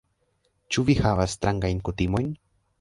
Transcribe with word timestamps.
Ĉu 0.75 0.85
vi 0.87 0.95
havas 1.03 1.37
strangajn 1.39 1.85
kutimojn? 1.91 2.37